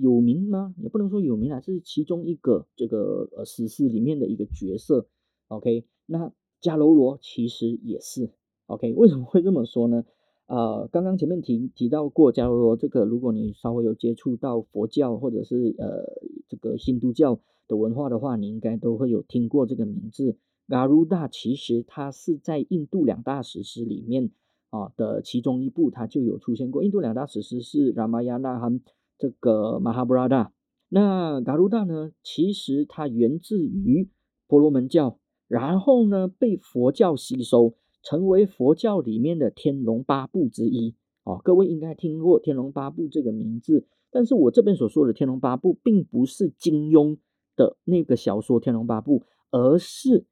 [0.00, 0.74] 有名吗？
[0.82, 5.06] 也不能说有名啊，是其中一个这个呃史诗里面的一个角色。
[5.46, 8.28] OK，那迦楼罗其实也是
[8.66, 8.92] OK。
[8.94, 10.04] 为什么会这么说呢？
[10.46, 16.04] 呃，刚刚前面提提到过假如说这个，如果你稍微有接触到佛教或者是呃
[16.48, 20.36] 这个印度教的文化的话，你应该都会有听过这个名字。
[20.68, 24.30] Garuda 其实它是在印度两大史诗里面
[24.70, 26.84] 啊的其中一部，它就有出现过。
[26.84, 28.80] 印度两大史诗是 Ramayana 和
[29.18, 30.52] 这个马哈布拉达，
[30.88, 32.12] 那嘎鲁达呢？
[32.22, 34.10] 其实它源自于
[34.46, 37.74] 婆罗门教，然后呢被佛教吸收，
[38.06, 40.94] 成为佛教里面的天龙八部之一。
[41.24, 47.18] 哦，各位应该听过天龙八部这个名字，但是我这边所说的天龙八部，并不是金庸
[47.56, 49.18] 的那个小说《天龙八部》，
[49.50, 50.24] 而是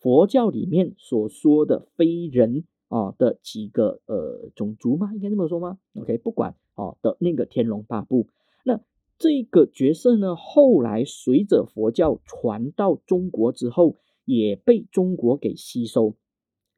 [0.00, 5.14] 佛教里面所说的非人啊的几个呃种族吗？
[5.14, 6.56] 应该这么说吗？OK，不管。
[6.76, 8.26] 哦的那个天龙八部，
[8.64, 8.80] 那
[9.18, 16.16] 这个角色呢，后来随着佛教传到中国之后，也被中国给吸收。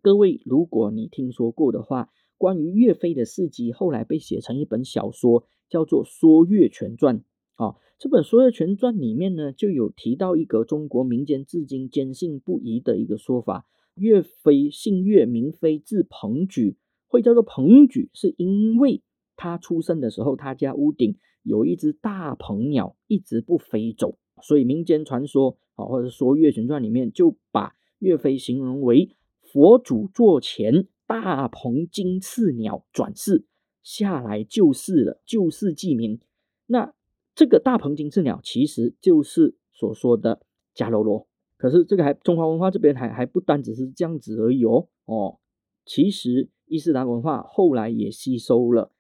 [0.03, 7.19] 各位，如果你听说过的话，关于岳飞的事迹，后来被写成一本小说，叫做《说岳全传》。
[7.57, 19.05] 哦，这本《说岳全传》里面呢，就有提到一个中国民间至今坚信不疑的一个说法：岳飞姓岳，名飞，字鹏举，会叫做鹏举，是因为。
[19.37, 29.17] 他出生的时候，他家屋顶有一只大鹏鸟，一直不飞走，所以民间传说啊，或者说《岳全传》里面就把岳飞形容为
[29.53, 33.45] 佛祖座前大鹏金翅鸟转世
[33.83, 36.19] 下来救世了，救世济民。
[36.65, 36.95] 那
[37.35, 40.41] 这个大鹏金翅鸟其实就是所说的
[40.75, 41.27] 迦楼罗。
[41.59, 45.39] 可是这个还中华文化这边还还不单只是这样子而已哦哦，
[45.85, 48.91] 其实伊斯兰文化后来也吸收了。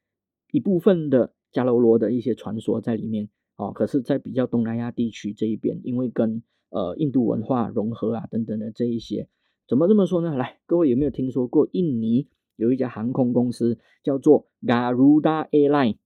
[0.51, 9.29] 一部分的迦楼罗的一些传说在里面哦，可是，在比较东南亚地区这一边，因为跟呃印度文化融合啊等等的这一些，
[9.69, 10.35] 怎么这么说呢？
[10.35, 15.97] 来，各位有没有听说过印尼有一家航空公司叫做 Garuda Airline？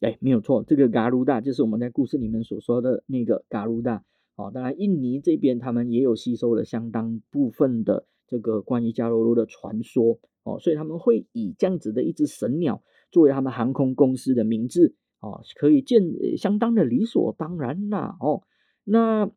[0.00, 4.00] 哎，没有错，这个 Garuda 就是我们在故事里面所说的那个 Garuda。
[4.34, 10.18] 哦，当然，印尼这边他们也有吸收了相当部分的这个关于加罗罗的传说。
[10.44, 14.94] 哦，所以他们会以这样子的一只神鸟作为他们航空公司的名字。
[15.20, 16.02] 哦，可以见
[16.36, 18.16] 相当的理所当然啦。
[18.18, 18.42] 哦，
[18.84, 19.30] 那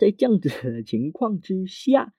[0.00, 2.12] 在这样子的情况之下，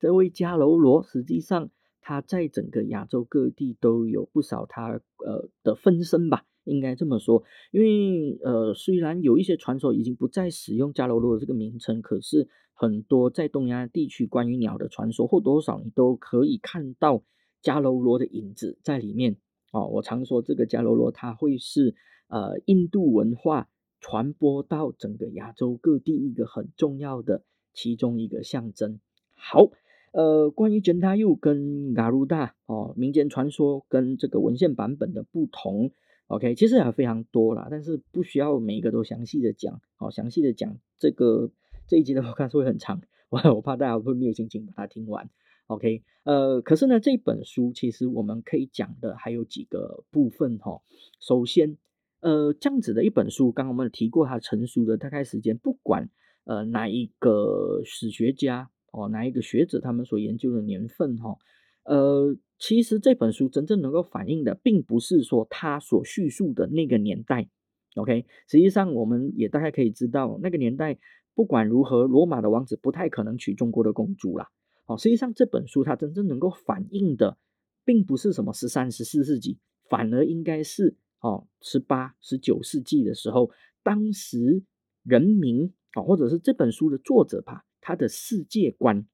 [0.00, 6.46] 这位加罗罗实际上他在整个亚洲各地都有不少他呃的分身吧。
[6.64, 17.24] 应该这么说，因为呃，虽然有一些传说已经不再使用加罗罗这个名称，可是很多在东亚地区关于鸟的传说，或多或少你都可以看到
[17.62, 19.36] 加罗罗的影子在里面。
[19.72, 21.94] 哦，我常说这个加罗罗，它会是
[22.28, 23.68] 呃印度文化
[24.00, 29.00] 传播到整个亚洲各地一个很重要的其中一个象征。
[29.34, 29.70] 好，
[30.12, 35.92] 呃，关于 Jentayu 跟 Garuda 哦，民间传说跟这个文献版本的不同。
[36.26, 41.50] OK，其实也非常多啦，但是不需要每一个都详细的讲，好，详细的讲这个
[41.88, 45.28] 这一集的我，看是会很长，我我怕大家会没有心情把它听完。
[45.66, 50.80] OK，呃，可是呢，这本书其实我们可以讲的还有几个部分哈。
[51.20, 51.76] 首先，
[52.20, 56.10] 呃，这样子的一本书，刚刚我们提过它成熟的大概时间，不管
[56.44, 61.36] 呃哪一个史学家哦，哪一个学者他们所研究的年份哈，
[61.84, 62.36] 呃。
[62.62, 67.48] 其实这本书真正能够反映的，并不是说他所叙述的那个年代
[67.94, 68.26] ，OK？
[68.46, 70.98] 实际上，我们也大概可以知道，那个年代
[71.34, 74.46] 不管如何，罗马的王子不太可能娶中国的公主啦。
[74.84, 77.38] 哦，实际上这本书它真正能够反映的，
[77.82, 83.50] 并不是什么十三、十四世纪，反而应该是哦十八、十九世纪的时候，
[83.82, 84.62] 当时
[85.02, 89.06] 人民啊，或者是这本书的作者吧，他的世界观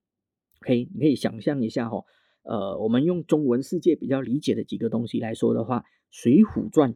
[0.62, 0.88] ，OK？
[0.94, 2.04] 你可以想象一下哈。
[2.42, 6.92] 呃，我们用中文世界比较理解的几个东西来说的话，《水浒传》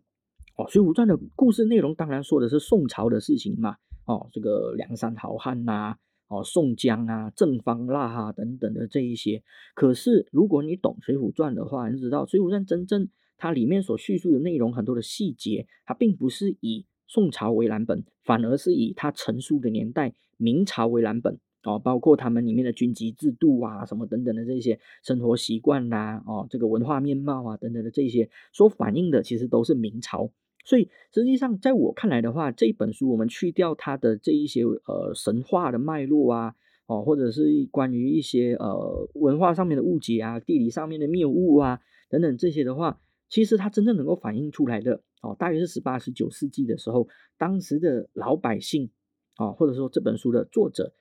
[0.56, 5.96] 哦，《水浒传》的故事内容当然说的是宋朝的事情嘛，哦，这个梁山好汉呐，
[6.28, 9.42] 哦，宋江啊，郑方腊啊等等的这一些。
[9.74, 21.40] 可是如果你懂《水浒传》的话，你知道《水浒传》真正它里面所叙述的内容很多的细节，它并不是以宋朝为蓝本，反而是以它成书的年代明朝为蓝本。
[21.64, 30.30] 哦，包括他们里面的军籍制度啊，什么等等的这些生活习惯呐，哦，这个文化面貌啊，等等的这些，所反映的其实都是明朝。
[30.64, 36.54] 所以实际上，在我看来的话，这本书我们去掉它的这一些呃神话的脉络啊，
[36.86, 48.90] 哦，或者是关于一些呃文化上面的误解啊，地理上面的谬误啊，等等这些的话，其实它真正能够反映出来的，哦，大约是十八、十九世纪的时候，当时的老百姓，
[49.36, 50.94] 啊，或者说这本书的作者。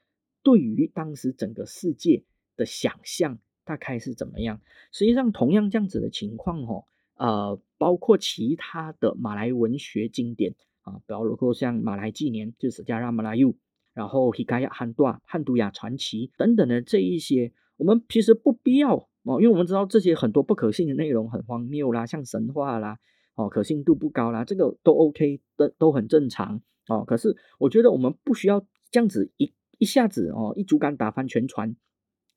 [0.43, 2.23] 对于当时整个世界
[2.55, 4.61] 的想象大概是怎么样？
[4.91, 13.53] 实际上，同样这样子的情况，哦，呃，包括其他的马来文学经典啊，比如说像《马来纪年》就是加拉马拉尤，
[13.93, 22.97] 然后《希加亚汉段汉都亚传奇》等等的这一些，我们其实不必要哦，因为我们知道这些很多不可信的内容很荒谬啦，像神话啦，
[23.35, 27.03] 哦，可信度不高啦，这个都 OK 的，都很正常哦。
[27.05, 29.53] 可是我觉得我们不需要这样子一。
[29.79, 31.75] 一下子哦，一竹竿打翻全船。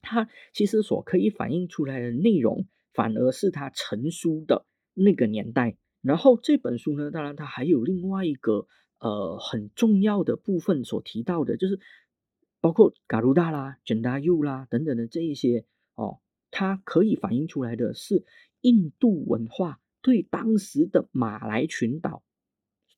[0.00, 5.76] 它其实所可以反映出来的内容，反而是它成书的那个年代。
[6.00, 8.66] 然后这本书呢，当然它还有另外一个
[8.98, 11.78] 呃很重要的部分所提到的，就是
[12.60, 16.18] 包括嘎鲁达啦、卷达又啦等等的这一些哦，
[16.50, 18.24] 它可以反映出来的是
[18.62, 22.24] 印度文化对当时的马来群岛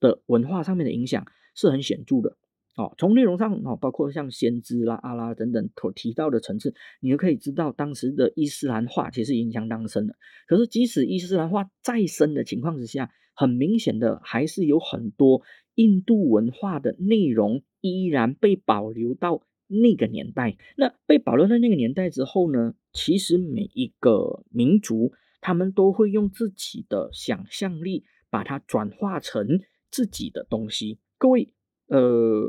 [0.00, 2.38] 的文化上面的影响是很显著的。
[2.76, 10.16] 哦，从内容上哦，包括像先知啦、阿拉等等所提到的层次，你就可以知道当时的伊斯兰化其实影响当深的。
[10.48, 15.42] 可是，即使伊斯兰化再深的情况之下，很明显的还是有很多
[15.76, 20.56] 印度文化的内容依然被保留到那个年代。
[20.76, 22.74] 那被保留在那个年代之后呢？
[22.92, 29.60] 其实每一个民族，他们都会用自己的想象力把它转化成
[29.92, 30.98] 自己的东西。
[31.18, 31.52] 各位。
[31.88, 32.48] 呃，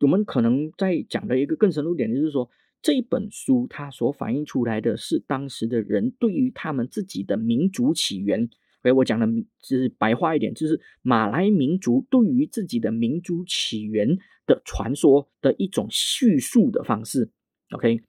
[0.00, 2.48] 我们可能在讲的一个更深入点，就是说
[2.82, 8.48] 这本书它所反映出来的是当时的人对于他们自己的民族起源。
[8.82, 9.26] 哎，我讲的
[9.60, 14.16] 就是白话一点，就是马来民族对于自己的民族起源
[14.46, 17.30] 的传说的一种叙述的方式。
[17.70, 18.00] OK，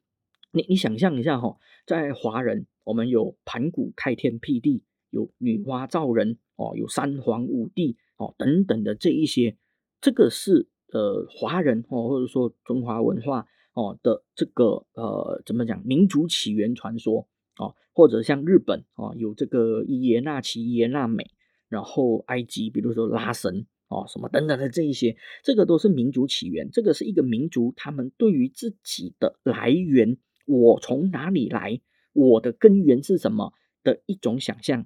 [0.52, 1.58] 你你想象一下哈，
[1.88, 9.56] 在华人，我们有盘古开天辟地，有女娲造人哦，有三皇五帝哦等等的这一些。
[10.00, 17.28] 这个是呃华人哦，或者说中华文化哦的这个呃怎么讲民族起源传说
[17.58, 21.32] 哦，或者像日本哦有这个伊耶纳奇、伊耶纳美，
[21.68, 31.82] 然后埃及比如说拉神哦什么等等的这一些，这个都是民族起源，这个是一个民族他们对于自己的来源，我从哪里来，
[32.14, 34.86] 我的根源是什么的一种想象。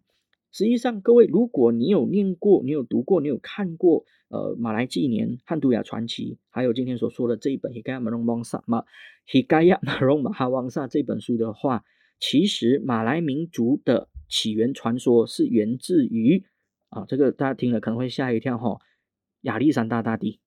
[0.52, 8.84] 实际上，各位，如果你有念过，你有读过，你有看过，呃，《马来纪年》《汉都雅传奇》，还有今天所说的这一本《Hikaya Marong Wangsa》嘛，
[9.47, 11.86] 《Hikaya Marong Mahawansa》这本书的话，
[12.20, 16.43] 其实马来民族的起源传说是源自于
[16.89, 18.80] 啊，这个大家听了可能会吓一跳哈，
[19.41, 20.39] 亚历山大大帝。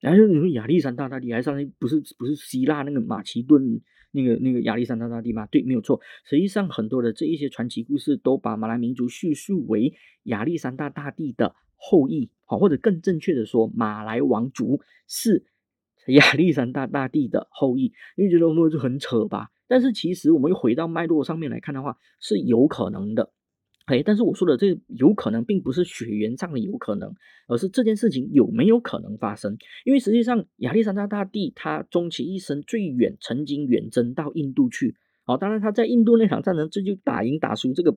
[0.00, 3.80] 然后你说亚历山大大帝还上不是不是希腊那个马其顿？
[4.12, 5.46] 那个那个亚历山大大帝吗？
[5.46, 6.00] 对，没有错。
[6.24, 9.94] 实际上，很多的这一些传奇故事都把马来民族叙述为
[10.24, 15.44] 亚历山大大帝的后裔，好，或者更正确的说，马来王族是
[16.08, 17.92] 亚历山大大帝的后裔。
[18.16, 19.50] 你觉得我们就很扯吧？
[19.68, 23.32] 但是其实我们又回到脉络上面来看的话，是有可能的。
[23.86, 27.12] 哎，但是我说的这有可能，并不是血缘上的有可能，
[27.48, 29.56] 而是这件事情有没有可能发生？
[29.84, 34.94] 因为实际上，亚历山大大帝他终其一生最远曾经远征到印度去。
[35.24, 37.90] 好，当然他在印度那场战争这就打赢打输这个，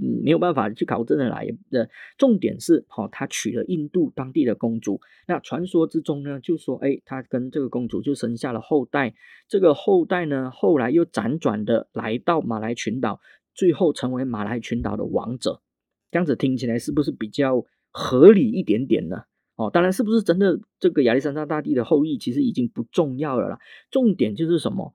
[0.00, 1.90] 嗯，没有办法去考证的来的。
[2.16, 5.00] 重点是，好，他娶了印度当地的公主。
[5.26, 9.14] 那传说之中呢，就说，哎，他跟这个公主就生下了后代。
[9.48, 13.20] 这个后代呢，后来又辗转的来到马来群岛。
[13.54, 15.62] 最后成为马来群岛的王者，
[16.10, 19.24] 这样子听起来是不是比较合理一点点呢？
[19.54, 23.58] 哦，当然是不是真的这个亚历山大大帝的后裔，其实已经不重要了啦。
[23.90, 24.94] 重点就是什么？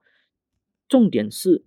[0.88, 1.64] 重点是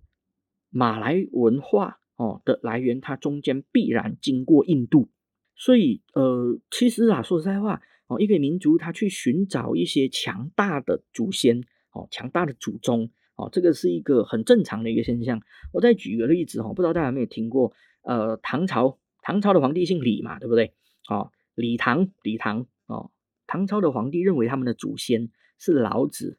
[0.68, 5.08] 马来文化哦的来源，它中间必然经过印度。
[5.56, 11.62] 所以呃，其实啊，说实在话哦，一个民族他去寻找一些强大的祖先
[11.92, 13.10] 哦，强大的祖宗。
[13.36, 15.40] 哦，这个是一个很正常的一个现象。
[15.72, 17.72] 我再举个例子哈，不知道大家有没有听过？
[18.02, 20.74] 呃，唐朝，唐朝的皇帝姓李嘛，对不对？
[21.08, 23.10] 哦，李唐，李唐，哦，
[23.46, 26.38] 唐朝的皇帝认为他们的祖先是老子，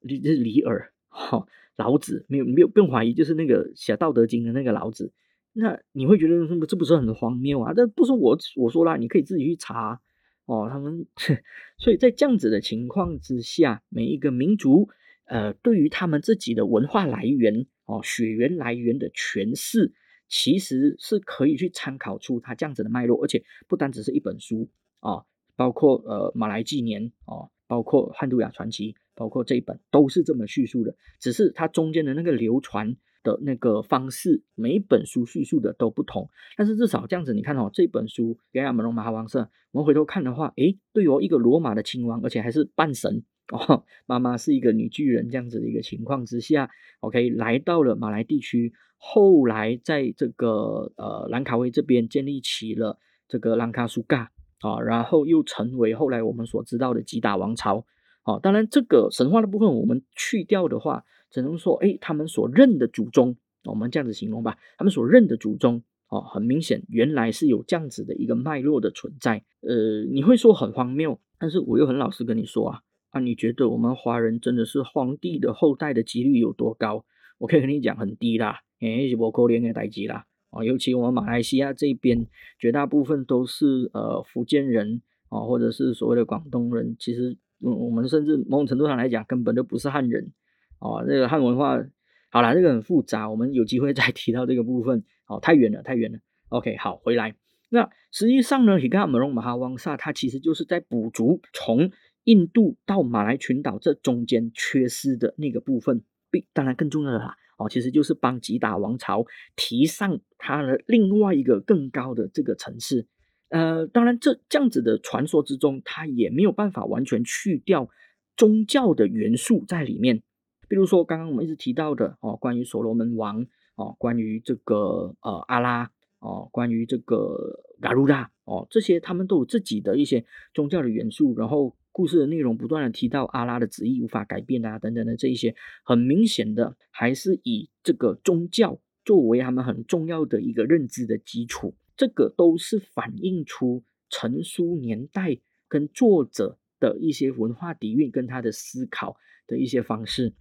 [0.00, 1.46] 李是李耳，哈，
[1.76, 5.12] 老子没有没有不用怀疑，就是那个写《道德经》的那个老子。
[5.54, 7.72] 那你会觉得这不是很荒谬啊？
[7.74, 10.00] 这不是我我说啦，你可以自己去查
[10.44, 10.68] 哦。
[10.70, 11.06] 他们，
[11.78, 14.88] 所以在这样子的情况之下，每一个民族。
[15.26, 19.92] 呃，对于他们自己的文化来源哦，血缘来源的诠释，
[20.28, 24.68] 其实是可以去参考出它这样子的脉络，而且不单只是一本书
[25.00, 25.24] 啊，
[25.56, 36.30] 包括呃《马来纪年》哦，包括《汉都雅传奇》，包括这一本都是这么叙述的，只是它中间的那个流传的那个方式，每一本书叙述的都不同。
[36.56, 39.40] 但是至少这样子，你看哦，这本书《盖亚门龙马哈王社》，
[39.72, 43.24] 我们回头看的话，诶，对哦，一个罗马的亲王，而且还是半神。
[43.52, 46.68] 哦，妈妈是一个女巨人，这样子的一个情况之下
[47.00, 57.86] ，OK，来到了马来地区，后来在这个呃兰卡威这边建立起了这个兰卡苏嘎啊，然后又成为后来我们所知道的吉达王朝。
[58.24, 69.44] 哦，当然这个神话的部分我们去掉的话，只能说，哎，他们所认的祖宗，我们这样子形容吧，他们所认的祖宗，哦，很明显原来是有这样子的一个脉络的存在。
[69.60, 72.82] 呃，你会说很荒谬，但是我又很老实跟你说啊。
[73.16, 77.06] 那你觉得我们华人真的是皇帝的后代的几率有多高？
[77.38, 80.26] 我可以跟你讲，很低啦，诶，是不可怜的代际啦。
[80.50, 82.26] 啊，尤其我们马来西亚这边，
[82.58, 85.00] 绝大部分都是呃福建人
[85.30, 86.94] 啊，或者是所谓的广东人。
[86.98, 90.30] 其实，嗯，我们甚至某种程度上来讲，根本就不是汉人。
[90.78, 91.82] 哦，这个汉文化，
[92.28, 95.02] 好啦，这个很复杂，我们有机会再 提到这个部分。
[95.26, 96.18] 哦，太远了，太远了。
[96.50, 97.34] OK，好，回来。
[97.70, 101.90] 那实际上呢，你看马龙马哈旺萨，它其实就是在补足从。
[102.26, 109.24] 印度到马来群岛这中间缺失的那个部分，并当然更重要的啦，哦，其实就是帮吉打王朝
[109.54, 113.06] 提上它的另外一个更高的这个层次。
[113.50, 117.88] 呃，当然这这样子的传说之中，它也没有办法完全去掉
[118.36, 120.24] 宗教的元素在里面。
[120.68, 123.46] 比如说刚刚我们一直提到的哦，关于所罗门王
[123.76, 131.76] 哦，关于这个呃阿拉哦，关于这个嘎鲁达哦，这些他们都有自己的一些宗教的元素，然后。
[131.96, 145.38] 故事的内容不断的提到阿拉的旨意无法改变啊，等等的这一些，很明显的还是以这个宗教作为他们很重要的一个认知的基础，这个都是反映出成书年代
[145.68, 149.16] 跟作者的一些文化底蕴跟他的思考
[149.46, 150.34] 的一些方式。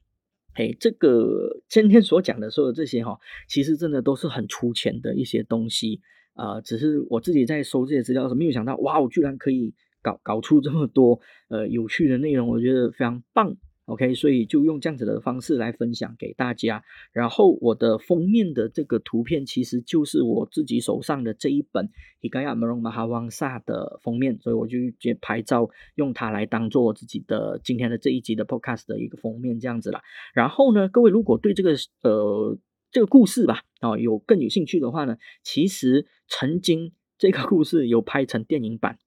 [0.53, 6.01] 嘿，这个今天所讲的所有这些哈，其实真的都是很粗浅的一些东西
[6.33, 9.73] 啊，只是我自己在收这些资料的时候，没有想到，哇，我居然可以。
[10.05, 16.83] 搞搞出这么多呃有趣的内容，我觉得非常棒 OK，所以就用这样子的方式来分享给大家。
[17.11, 21.87] 然后我的封面的这个图片其实就是我自己手上的这一本
[22.21, 30.01] 《伊盖亚梅隆马哈旺萨》的封面，所以我就接拍照用它来当做我自己的今天的这一集的 Podcast 的一个封面这样子啦。
[30.33, 32.57] 然后呢，各位如果对这个呃
[32.91, 38.97] 这个故事吧啊有更有兴趣的话呢，其实曾经这个故事有拍成电影版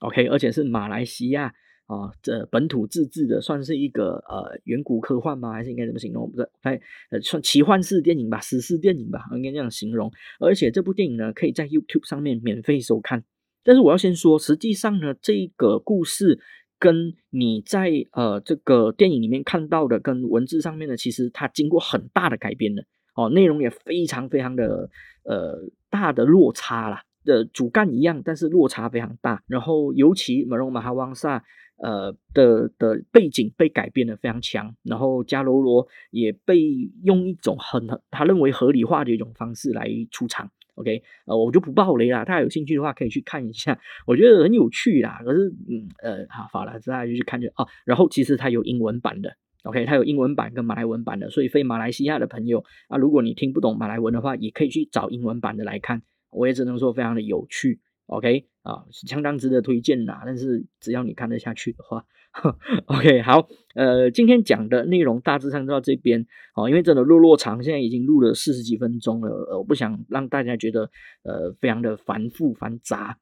[0.00, 1.54] ，OK，而且是马来西亚。
[1.86, 5.52] 啊，这本土自制的算是一个呃远古科幻吗？
[5.52, 6.28] 还是应该怎么形容？
[6.28, 6.80] 不是，哎，
[7.10, 10.10] 呃，算奇幻式电影吧，史诗电影吧，应该这样形容。
[10.40, 13.22] 而且这部电影呢，可以在 YouTube 上面免费收看。
[13.62, 16.40] 但是我要先说，实际上呢，这个故事
[16.80, 22.84] 跟你在呃这个电影里面看到的，跟文字上面呢，其实它经过很大的改编的
[23.14, 24.90] 哦，内容也非常非常的
[25.22, 27.04] 呃大的落差啦。
[27.26, 29.42] 的主干一样，但是落差非常大。
[29.46, 31.44] 然后尤其马龙马哈旺萨。
[31.78, 36.58] 呃的的背景被改变的非常强，然后加罗罗也被
[37.04, 40.50] 用一种很他认为合理化的一种方式来出场。
[40.76, 45.20] OK，呃，我就不爆雷啦，大家有兴趣的话可以去看一下，我觉得很有趣啦。
[45.22, 47.68] 可是，嗯呃，好，好了，大家就去看就哦。
[47.84, 56.00] 然后其实它有英文版的，OK，它有英文版跟马来文版的，所以非马来西亚的朋友啊，如果你听不懂马来文的话，也可以去找英文版的来看。
[56.36, 57.80] 我也只能说非常的有趣。
[58.06, 60.22] OK 啊，相当值得推荐啦。
[60.24, 62.04] 但是只要你看得下去的话，
[62.86, 63.48] OK 好。
[63.74, 66.24] 呃，今天讲的内容大致上到这边
[66.54, 69.30] 哦，因为真的落落长，现在已经录了四十几分钟了。
[69.50, 70.88] 呃，我不想让大家觉得
[71.24, 73.18] 呃非常的繁复繁杂，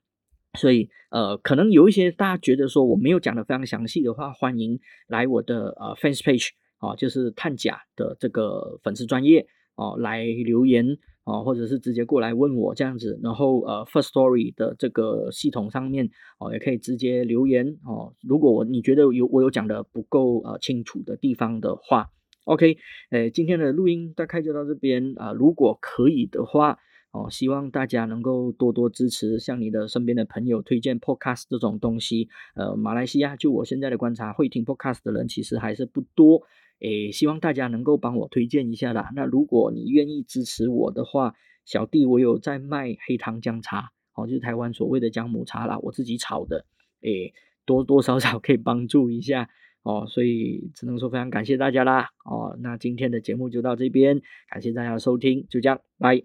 [0.58, 9.46] 所以呃可能有一些大家觉得说我没有讲的非常详细的话，欢迎来我的呃 Fans Page 啊，就是探假的这个粉丝专业
[9.76, 10.98] 哦来留言。
[11.24, 18.14] 哦，或者是直接过来问我这样子，然后呃，First Story 的这个系统上面哦，也可以直接留言哦。
[18.22, 22.08] 如果我你觉得有我有讲的不够呃清楚的地方的话
[22.44, 22.76] ，OK，
[23.10, 25.32] 诶，今天的录音大概就到这边啊。
[25.32, 26.78] 如果可以的话
[27.12, 32.28] 哦，希望大家能够多多支持，向你的身边的朋友推荐 Podcast 这种东西。
[32.54, 36.42] 呃，马来西亚就我现在的观察，会听 Podcast 的人其实还是不多。
[36.80, 39.10] 诶，希望大家能够帮我推荐一下啦。
[39.14, 46.66] 那如果你愿意支持我的话，小弟我有在卖黑糖姜茶，哦，就是台湾所谓的姜母茶啦，我自己炒的，
[47.00, 47.32] 诶，
[47.64, 49.48] 多多少少可以帮助一下
[49.82, 50.06] 哦。
[50.08, 52.10] 所以只能说非常感谢大家啦。
[52.24, 54.20] 哦，那今天的节目就到这边，
[54.50, 56.24] 感谢大家收听，就这样，拜。